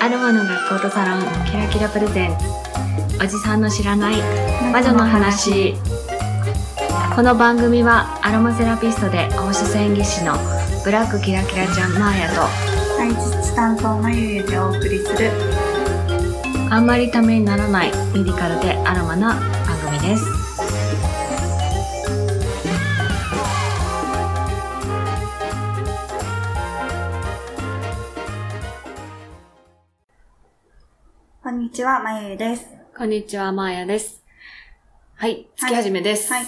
[0.00, 2.30] アロマの学校とサロンキラキラプレゼン。
[2.30, 4.16] ツおじさんの知らない
[4.72, 5.74] 魔女の話。
[7.14, 10.32] この番組はアロマセラピストで放射線技師の
[10.84, 12.40] ブラックキラキラちゃんマーヤと
[12.96, 15.30] 配置担当のゆゆでお送りする。
[16.70, 19.34] あんまりためにならないメディカルでアロマな
[19.66, 20.39] 番組です
[31.80, 32.66] ちは、まゆゆです。
[32.94, 34.22] こんにちはマーヤです
[35.16, 36.44] はい月始めですはい。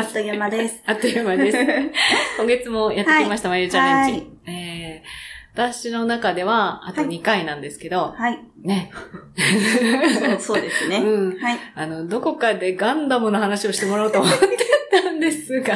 [0.00, 0.82] あっという間です。
[0.88, 1.58] あっという間です
[2.40, 8.40] 今月もやってきました、まゆチャレンジ、はいえー、私の中ではあと2回なんですけど、はい。
[8.62, 8.90] ね
[10.40, 10.96] そうそうですね。
[11.04, 11.58] うんはい。
[11.74, 14.46] あの、どこかでガンダムの話をしてもらおうと思って
[15.22, 15.74] ですが。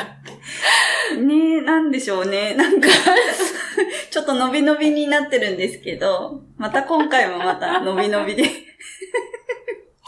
[1.16, 2.54] ねえ、なんでしょうね。
[2.54, 2.88] なんか、
[4.10, 8.44] ちょっと伸び伸びになってるんですけど、また今回もまた伸び伸びで、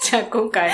[0.00, 0.70] じゃあ今回、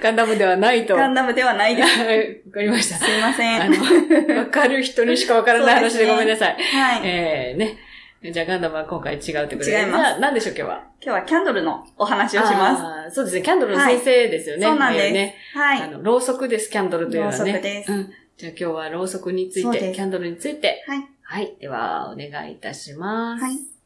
[0.00, 0.94] ガンダムではないと。
[0.94, 1.88] わガンダムではないです。
[2.50, 2.96] かりました。
[2.96, 3.62] すいません。
[3.62, 6.56] あの、わかる人にしかわからない話でごめんなさい。
[6.62, 7.00] はい。
[7.04, 7.76] えー、ね。
[8.20, 9.80] じゃあガンダムは今回違うってことで。
[9.80, 10.82] 違いますじゃあ何でしょう今日は？
[11.00, 13.12] 今日はキャンドルのお話をします。
[13.12, 13.14] す。
[13.14, 13.42] そうですね。
[13.42, 14.66] キャンドルの先生ですよね。
[14.66, 15.34] はいそうなんですね。
[15.54, 15.82] はい。
[15.82, 17.38] あの、ろうそくです、キャンドルというのはね。
[17.38, 18.12] ろうそくですうん。
[18.36, 20.84] じゃあ今日はろうそくについて、キャンドルについて。
[20.88, 21.08] はい。
[21.22, 21.56] はい。
[21.60, 23.44] では、お願いいたします。
[23.44, 23.77] はい。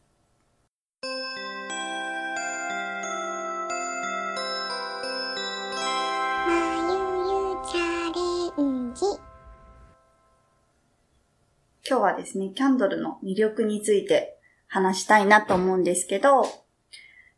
[11.93, 16.47] 今日はですね、キャンドルの魅力について話したいなと思うんですけど、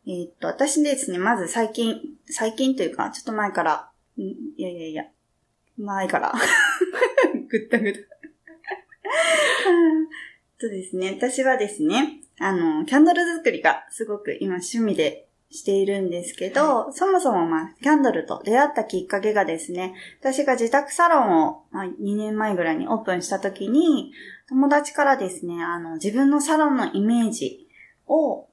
[0.07, 5.03] えーっと、私ですね、まず最近、最近というか、ちょっと前から、んいやいやいや、
[5.77, 6.31] 前から、
[7.49, 7.99] ぐったぐった。
[10.57, 24.13] そうですね、私はですね、あの、キャンドル作りがすごく今趣味でしているんですけど、そもそもまあ、キャンドルと出会ったきっかけがですね、私が自宅サロンを、まあ、2年前ぐらいにオープンした時に、
[24.47, 27.67] 友達からですね、あの、自分のサロンのイメージ
[28.07, 28.47] を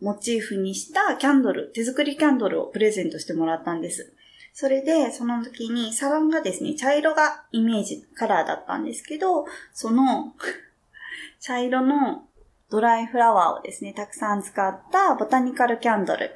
[0.00, 4.12] モチーフにしたキャンドル、手作りキャンドルをプレゼントしてもらったんです。
[4.52, 10.34] それで、その時にサロンがですね、茶色がイメージ、カラーだったんですけど、その
[11.40, 12.26] 茶色の
[12.70, 16.30] ドライフラワーをですね、たくさん使ったボタニカルキャンドル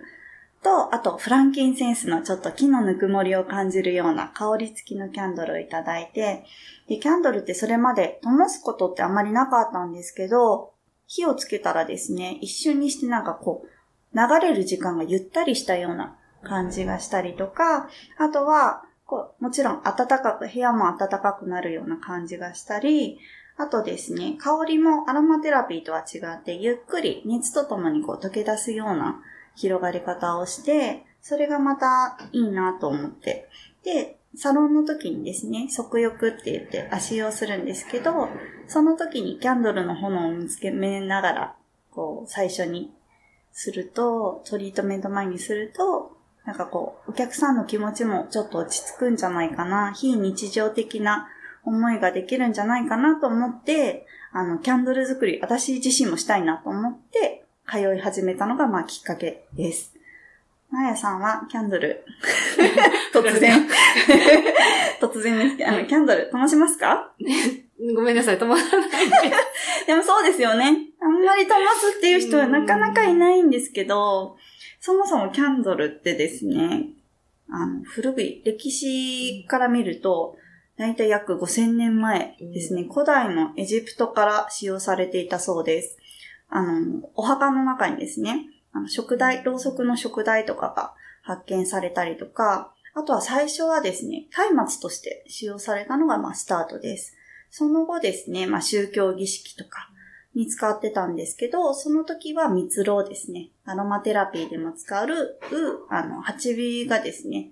[0.63, 6.45] と、あとフランキンセンスのちょっと木のぬくもりを感じるような香り付きのキャンドルをいただいて、
[6.89, 10.73] で、キャンドルってそれまで灯すことってあまりなかったんですけど、
[11.07, 23.19] 火をつけたらですね、一瞬にしてなんかこう、流れる時間がゆったりしたような感じがしたりとか、あとは、こう、もちろん暖かく、部屋も暖かくなるような感じがしたり、
[23.57, 29.21] あとですね、香りもアロマテラピーとは違って、ゆっくり熱とともにこう溶け出すような
[29.55, 33.49] 広がり方をして、それがまたいいなと思って。
[33.85, 38.29] で、サロンの時にですね、足浴って言って足用するんですけど、
[38.67, 41.57] その時にキャンドルの炎を見つけめながら、
[41.91, 42.93] こう、最初に
[43.53, 51.29] すると、トリートメント前にすると、なんかこう、お客さんの気持ちもちょっと落ち着くんじゃないかな、非日常的な
[51.65, 59.93] 思いができるんじゃないかなと思って、あの、キャンドル作り、私自身もしたいなと思って、通い始めたのが、まあ、きっかけです。
[60.71, 62.03] まやさんは、キャンドル、
[63.13, 63.69] 突然、
[65.01, 67.13] 突然ですけど、あの、キャンドル、灯しますか？
[67.95, 69.37] ごめんなさい、止まらないで。
[69.87, 70.87] でもそうですよね。
[71.01, 74.37] あんまり灯すっていう人はなかなかいないんですけど、
[74.81, 76.87] そもそもキャンドルってですね、
[77.51, 80.37] あの、古い歴史から見ると、
[80.79, 85.99] だいたい約5000年前ですね、古代のエジプトから使用されていたそうです。
[86.55, 97.17] あの、お墓の中にですね、あの、食台、ろうそくの食台とかが発見されたりとか、あとは最初はですね、松明として使用されたのが、まあ、スタートです。
[97.51, 99.89] その後ですね、まあ、宗教儀式とか
[100.35, 103.49] に使ってたんですけど、その時は蜜蝋ですね。
[103.65, 105.09] アロマテラピーでも使う、
[105.89, 107.51] あの、蜂火がですね、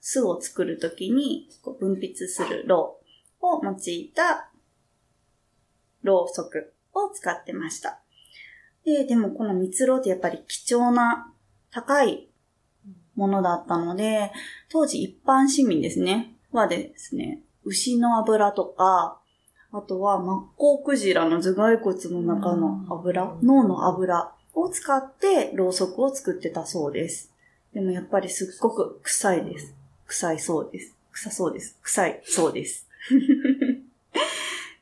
[0.00, 1.48] 巣を作る時に
[1.78, 2.98] 分泌するろ
[3.40, 4.50] うを用いた
[6.02, 8.00] ろうそくを使ってました。
[8.84, 11.32] で、でもこの蜜蝋ってやっぱり貴重な
[11.70, 12.28] 高い
[13.14, 14.32] ものだったので、
[14.68, 19.18] 当時一般市民ですね、はですね、牛の油とか、
[19.72, 27.32] あとはマッコウクジラの頭蓋骨の中の油、脳の油を使ってろうそくを作ってたそうです。
[27.72, 29.74] でもやっぱりすっごく臭いです。
[30.06, 30.94] 臭いそうです。
[31.12, 31.78] 臭そうです。
[31.82, 32.86] 臭いそうです。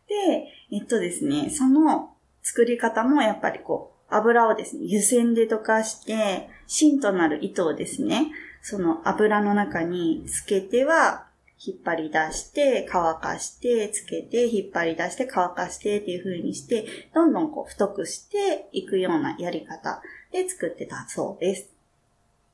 [0.09, 8.31] で、えっとですね、その作り方もやっぱりこう、油をですね、湯煎で溶かして、芯となる糸をですね、
[8.63, 11.27] その油の中につけては、
[11.63, 20.01] 引っ張り出して、乾かして、つけて、引っ張り出して、乾かしてっていう風にして、どんどんこう太くしていくようなやり方
[20.33, 21.69] で作ってたそうです。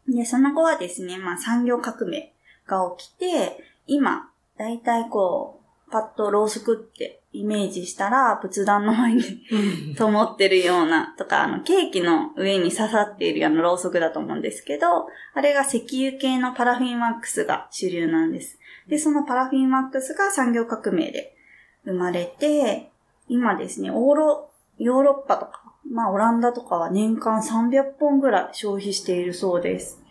[0.09, 2.33] で、その後はですね、まあ産業革命
[2.67, 4.29] が起きて、今、
[4.59, 9.23] だいたいこう、パッとろうそくってイメージしたら、仏壇の前に
[9.97, 18.59] 灯ってるような、とか、あの、ケーキの上に刺さっているようなろうそくだと思うんですけど、あれが石油系のパラフィンワックスが主流なんです。
[18.88, 21.37] で、そのパラフィンワックスが産業革命で
[21.85, 22.91] 生まれて、
[23.29, 30.03] 今ですね、オーロ、ヨーロッパとか、まあオランダとかは年間300本ぐらい消費しているそうです。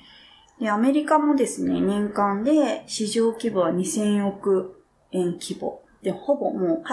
[0.60, 5.85] で、アメリカもですね、年間で市場規模は2000億円規模。
[6.06, 6.84] で、ほぼもう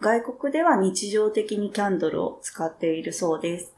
[0.00, 3.74] 外国では日常的にキャンドルを使っているそうです。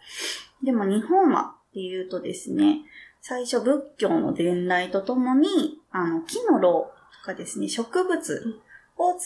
[0.62, 2.82] でも日本はっていうとですね、
[3.20, 8.60] 最初仏教の伝来とともに、あの、木のろうとかですね、植物
[8.96, 9.18] を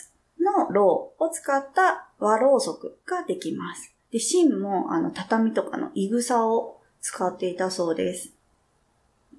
[0.43, 3.95] のろうを使った和ろうそくができます。
[4.11, 8.33] で、芯も、あの、畳とかのいぐさを使っていたそうです。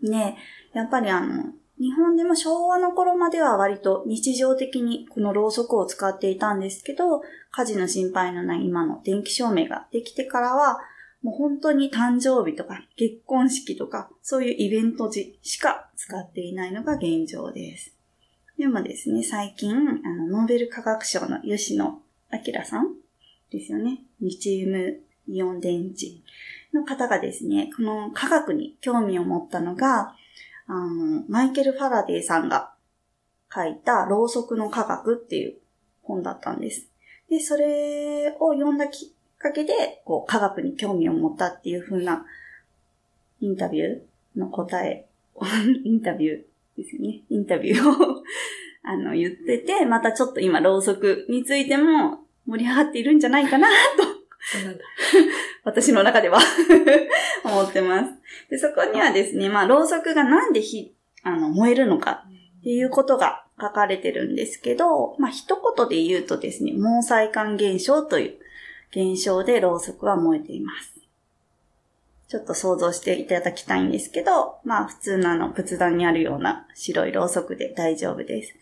[0.03, 0.37] ね、
[0.73, 1.45] やっぱりあの、
[1.79, 7.21] 日本でも昭和の頃までは割と日常的にこのろうそくを使っていたんですけど、
[7.51, 10.79] 火事の心配のない今の電気照明ができてからは、
[11.23, 17.95] もう本当に誕生日とか結婚式とかそういうイベント時しか使っていないのが現状です。
[18.57, 22.01] でもですね、最近、あの、ノーベル化学賞の吉野
[22.31, 22.93] 明さん
[23.51, 24.01] ですよね。
[24.19, 24.99] リチウム
[25.29, 26.07] イオン電池
[26.73, 30.13] の方がですね、この科学に興味を持ったのが、
[30.69, 32.71] あの、マイケル・ファラデーさんが
[33.53, 35.55] 書いたろうそくの科学っていう
[36.03, 36.87] 本だったんです。
[37.29, 42.23] で、それを読んだきっかけで、こう、科学に興味を持ったっていう風な
[43.41, 45.07] インタビューの答え、
[45.83, 46.41] インタビュー
[46.77, 47.21] ですよね。
[47.29, 48.23] インタビューを
[48.83, 54.19] あの、言ってて、またちょっと今、ろうそくについても盛り上がっているんじゃないかなと。
[55.63, 56.39] 私の中では
[57.49, 58.11] 思ってます。
[58.49, 62.25] で、そこにはですね、まあ、ろうそくがなんで火、あの、燃えるのか
[62.59, 68.39] っていうことが書かれてるんですけど、まあ、一言で言うとですね、毛細管現象という
[68.91, 70.99] 現象でろうそくは燃えています。
[72.27, 78.55] ちょっと想像していただきたいんですけど、まあ普通のあの仏壇にあるような白いろうそくで大丈夫です。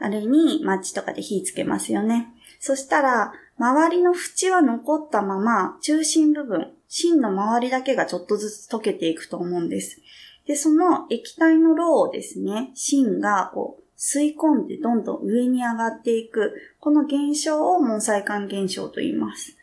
[0.00, 2.28] あれにマッチとかで火つけますよね。
[2.58, 10.00] そしたら、周りの縁は残ったまま、中心部分、芯の周りだけがちょっとずつ溶けていくと思うんです。
[10.46, 19.56] で、その液体のローをですね、芯がこう吸い込んでどんどん上に上がっていく、この現象を毛細管現象と言います。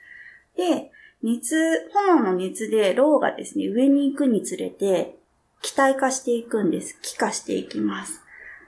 [0.57, 0.91] で、
[1.21, 1.55] 熱、
[1.93, 5.17] 炎の熱でローがですね、上に行くにつれて、
[5.61, 6.99] 気体化していくんです。
[7.01, 8.21] 気化していきます。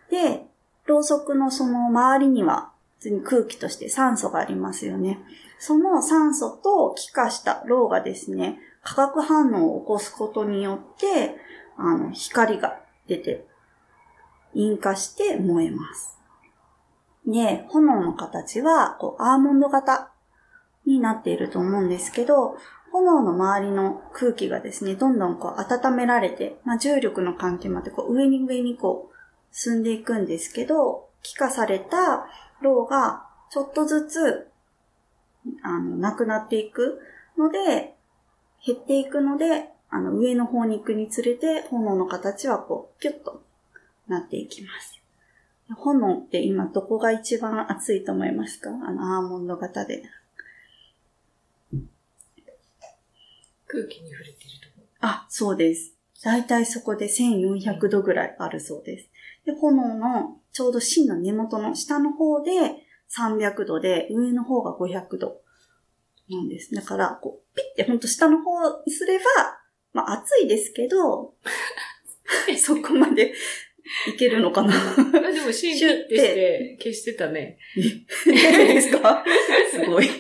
[0.10, 0.46] で、
[0.86, 2.72] ろうそくのその周りには
[3.06, 5.20] 通に空気として酸素がありますよね。
[5.60, 11.36] その酸素と気化したろうがですね、化学反応を起こすことによって、
[11.78, 13.46] あの、光が出て、
[14.54, 16.18] 引火して燃えます。
[17.28, 20.12] で、炎の形は、こう、アーモンド型
[20.86, 22.58] になっていると思うんですけど、
[22.92, 29.16] 炎の周りの空気がですね、どんどんこう温められて、まあ、重力の関係までこう上に上にこう
[29.52, 32.28] 進んでいくんですけど、気化された
[32.62, 34.48] ローがちょっとずつ、
[35.64, 37.02] あの、なくなっていく
[37.38, 37.96] ので、
[38.66, 43.44] 減っていくので、あの、上の方に行くにつれて、炎の形はこう、キュッと
[44.08, 45.02] なっていきます。
[45.76, 48.70] 炎って今どこが一番熱いと思いますか？
[48.70, 50.04] あの、アーモンド型で。
[53.66, 54.86] 空気に触れているところ。
[55.02, 55.94] あ、そうです。
[56.24, 59.10] だいたいそこで1400度ぐらいあるそうです。
[59.46, 62.52] で、炎のちょうど芯の根元の下の方で
[63.16, 65.42] 300度で、上の方が500度
[66.30, 66.74] なんです。
[66.74, 69.24] だから、こう、ピッてほんと下の方にすれば、
[69.94, 71.36] まあ暑いですけど、
[72.58, 73.34] そこまで
[74.08, 74.74] いけるのかな。
[75.32, 77.58] でも芯ピッてして消してたね。
[78.26, 79.24] ですか？
[79.72, 80.08] すごい。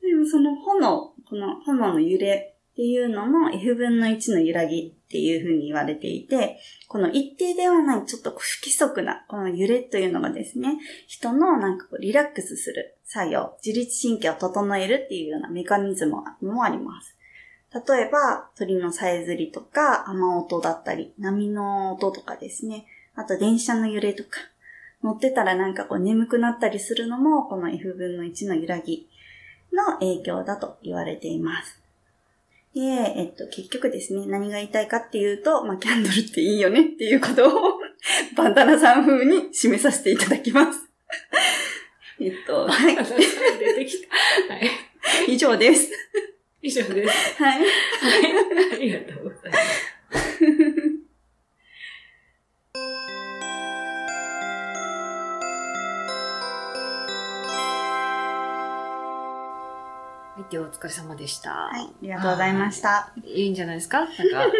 [0.00, 17.16] でもその炎、この炎の揺れっていうのも F 分の1の揺らぎっていうふうに言われていて、この一定ではないちょっと不規則なこの揺れというのがですね、人のなんかこうリラックスする作用、自律神経を整えるっていうようなメカニズムもあります。
[17.74, 22.86] 例えば、鳥のさえずりとか、雨音だったり、波の音とかですね。
[23.16, 24.38] あと電車の揺れとか。
[25.02, 29.08] 乗ってたらなんかこう眠くなったりするのも、この F 分の1の揺らぎ
[29.72, 31.77] の影響だと言われています。
[32.74, 37.78] で、えっと、結局ですね、何が言いたいかっていうと、まあ、キャンドルっていいよねっていうことを、
[38.36, 40.80] バンダナさん風に締めさせていただきます。
[42.20, 42.96] えっと、はい。
[42.96, 44.02] 出てき
[44.48, 44.54] た。
[44.54, 44.70] はい。
[45.28, 45.90] 以上です。
[46.62, 47.42] 以上です。
[47.42, 47.60] はい。
[47.60, 47.68] はい。
[48.72, 51.07] ありがとうございます。
[60.38, 61.50] はい、ではお疲れ様でした。
[61.50, 61.80] はい。
[61.82, 63.12] ありがとうございました。
[63.24, 64.00] いいんじゃないですか？
[64.00, 64.16] なんか、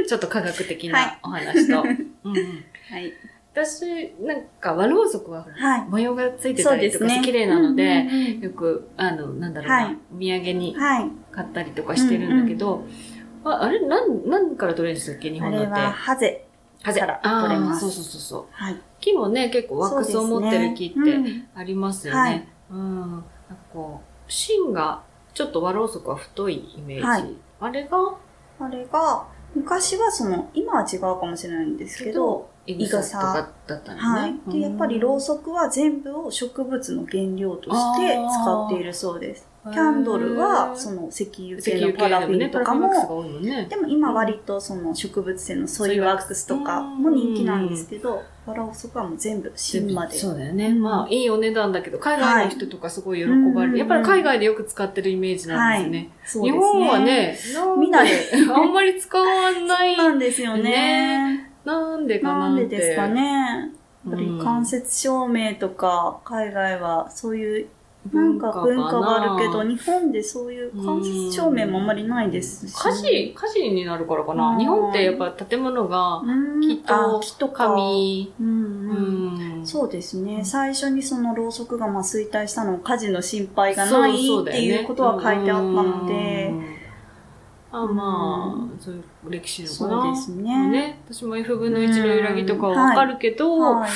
[0.08, 1.82] ちょっと科学的はいなお話と。
[2.24, 3.12] うんうんはい。
[3.54, 5.44] 私、なんか、和ろうそくは
[5.88, 7.06] 模様がついてそたりとか。
[7.22, 11.10] 綺麗なので、うんうんうんよく、あの、なんだろうな、はい土産にはい。
[11.32, 12.84] 買ったりとかしてるんだけど、
[13.44, 15.66] ああれなん、なんから取れるんでしたっけ日あ本のって。
[15.66, 16.44] れは、ハゼ。
[16.82, 18.46] ハゼから取れますそうそうそうそう。
[18.52, 18.76] はい。
[19.00, 22.20] 木もね、結構ワックスを持ってる木ってありますよね。
[22.20, 23.00] はいうん。
[23.10, 23.26] なんか
[23.72, 25.02] こう、芯が
[25.38, 27.02] ちょっと和ろうそくは太いイメージ。
[27.04, 28.14] はいあれが、うん
[28.60, 34.00] あれが、昔はその、今は違うかもしれないんですけど、イグサだったのね。
[34.00, 34.52] はい。
[34.52, 39.48] で、やっぱりろうそそくは全部を植物の原料として使っているそうです。
[39.62, 42.90] キャンドルは、その石油系のパラフィンとかも。
[43.68, 50.16] でも今割とその植物性のソイワックスとかも人気なんですけど、バラオソクはもう全部芯まで。
[50.16, 50.70] そうだよね。
[50.70, 53.72] まあ、いいお値段だけど、海外の人とかすごい喜ばれる。
[53.72, 56.46] はいやっぱり海外でよく使ってるイメージなんですね。
[56.46, 56.50] 日。
[56.50, 58.10] 本はね、なん見ない
[58.50, 59.96] あんまり使わない。
[59.96, 61.52] なんですよね。
[61.66, 62.56] なんでかななん。
[62.56, 63.22] でですかね。
[63.22, 63.66] や
[64.08, 67.66] っぱりうん間接照明とか、海外はそういう
[68.12, 72.74] なんか文化があるけど、な日本でそういう間接照明もあんまりないですし。
[72.74, 77.68] 火事、火事になるからかうなん日本ってやっぱ建物が、うん木とあ木とか。
[77.68, 78.32] 紙。
[79.64, 80.42] そうですね。
[80.44, 86.78] 最初にそのろうそくがまあ衰退したのを火事の心配がないっていうことは書いてあったので、うん
[87.70, 90.10] あまあ、そういう歴史のかそな。
[90.10, 90.68] うですね。
[90.68, 90.98] ね。
[91.10, 93.90] 私も F 分の1の揺らぎとかはわかるけど、はい。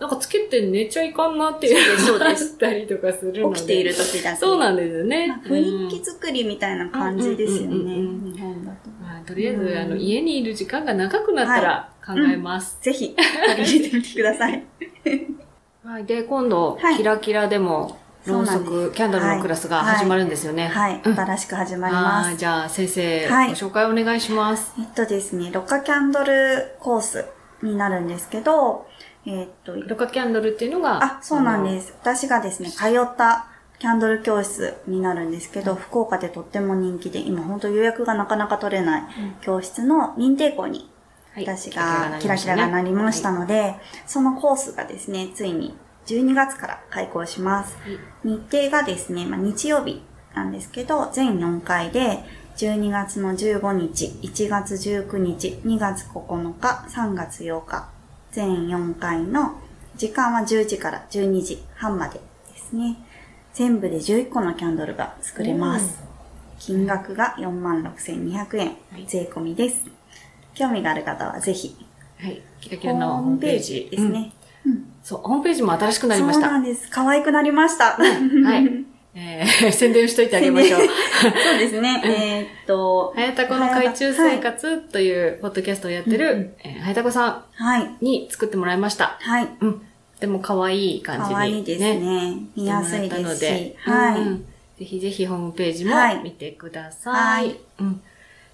[0.00, 3.56] なんかつけて寝ちゃいかんなっていうそうのがあっですたりとかするので。
[3.56, 4.36] 起きている時だけ。
[4.36, 5.38] そうなんですよねまあ。
[5.38, 7.94] 雰囲気作りみたいな感じですよね。
[8.32, 8.90] 日本だと。
[9.00, 12.78] まあとりあえず、うんあの、家にいる時間が長くなったら考えます。
[12.82, 14.64] ぜひ、取り入れてみてください。
[15.84, 16.04] はい。
[16.04, 20.66] で、今度、はいキラキラでも、ろうそく、キャンドルのクラスが始まるんですよね。
[20.68, 21.00] はい。
[21.04, 22.28] うん新しく始まります。
[22.28, 24.74] はいじゃあ、先生、はいご紹介お願いします。
[24.78, 27.24] えっとですね、ロカキャンドルコース
[27.62, 28.86] になるんですけど、
[29.26, 31.94] えっと、ロカキャンドルっていうのが、あ、そうなんです。
[32.00, 33.46] 私がですね、通った
[33.78, 39.02] キャンドル教室になるんですけど、福岡でとっても人気で、今本当予約がなかなか取れない
[39.40, 40.90] 教室の認定校に
[41.34, 41.44] はい。
[41.44, 43.40] 私がキラキラがなりましたはい。
[43.40, 43.74] ので、
[44.06, 45.74] そのコースがですね、ついに
[46.06, 47.76] 12月から開講します。
[48.22, 50.02] 日程がですね、まあ、日曜日
[50.34, 52.24] なんですけど、全4回で、
[52.56, 57.88] 12月の15日、1月19日、2月9日、3月8日、
[58.34, 59.60] 全4回の
[59.96, 62.14] 時間は10時から12時半まで
[62.52, 62.96] ですね。
[63.52, 66.02] 全部で11個のキャンドルが作れます。
[66.58, 68.76] 金額が46,200円、
[69.06, 69.84] 税込みです。
[70.52, 71.76] 興味がある方はぜひ、
[72.18, 72.42] はい。
[72.60, 74.32] キラキホラのームページですね。
[74.66, 76.46] うんそう、ホームページも新しくなりました。
[76.46, 76.90] そうなんです。
[76.90, 77.92] 可愛くなりました。
[77.92, 78.84] はい。
[79.14, 80.80] えー、 宣伝しといてあげましょう。
[80.82, 80.86] そ
[81.56, 82.02] うですね。
[82.04, 87.84] えーっと、はやたこの海中生活というポッドキャストをやってる、えーはやたこさはい。
[87.84, 89.16] んに作ってもらいました。
[89.20, 89.48] はい。
[89.60, 89.82] うん。
[90.20, 92.36] でも可愛い感じに、可愛いですね。
[92.56, 93.74] 見やすいですし。
[93.78, 94.20] はい。
[94.20, 94.44] うん
[94.78, 97.46] ぜひぜひホームページもはい見てください。
[97.46, 98.02] はいうん。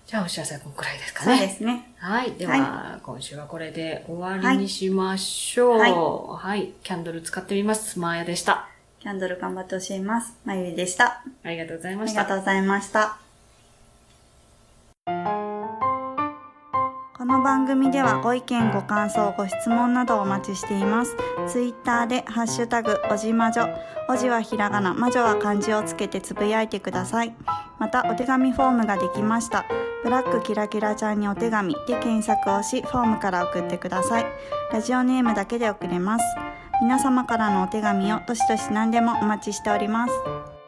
[0.06, 1.40] じゃあお知らせはこのくらいですかそうね。
[1.40, 1.92] ですね。
[1.98, 2.32] はい。
[2.32, 5.78] では、は今週はこれで終わりにしましょう。
[5.78, 6.72] ははい。
[6.82, 7.92] キャンドル使ってみます。
[7.92, 8.69] スマーヤでした。
[9.00, 10.34] キャンドル頑張って教えます。
[10.44, 11.22] まゆりでした。
[11.42, 12.34] ありがとうございましたありが。
[12.36, 13.16] とうございました。
[17.16, 21.16] この番組ではご意見、ご感想、ご質問などをお待ちしています。
[21.48, 23.68] ツイッターでハッシュタグ、おじまじょ。
[24.10, 27.34] おじはひらがな、まじょは漢字をつけてつぶやいてください。
[27.78, 29.64] また、お手紙フォームができました。
[30.04, 34.26] ブラックキラキラちゃんにお手紙で検索をし、フォームから送ってください。
[34.72, 36.49] ラジオネームだけで送れます。
[36.80, 40.59] 皆様からのお手紙をどしどし何でもお待ちしております。